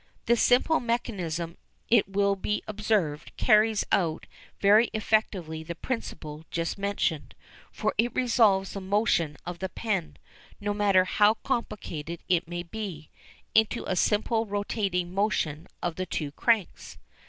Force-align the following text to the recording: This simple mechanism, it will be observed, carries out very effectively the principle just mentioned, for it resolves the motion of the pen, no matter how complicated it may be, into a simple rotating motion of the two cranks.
This 0.25 0.41
simple 0.41 0.79
mechanism, 0.79 1.57
it 1.87 2.07
will 2.07 2.35
be 2.35 2.63
observed, 2.67 3.31
carries 3.37 3.85
out 3.91 4.25
very 4.59 4.89
effectively 4.93 5.61
the 5.61 5.75
principle 5.75 6.43
just 6.49 6.75
mentioned, 6.75 7.35
for 7.71 7.93
it 7.99 8.15
resolves 8.15 8.71
the 8.73 8.81
motion 8.81 9.37
of 9.45 9.59
the 9.59 9.69
pen, 9.69 10.17
no 10.59 10.73
matter 10.73 11.05
how 11.05 11.35
complicated 11.35 12.23
it 12.27 12.47
may 12.47 12.63
be, 12.63 13.11
into 13.53 13.85
a 13.85 13.95
simple 13.95 14.47
rotating 14.47 15.13
motion 15.13 15.67
of 15.83 15.97
the 15.97 16.07
two 16.07 16.31
cranks. 16.31 16.97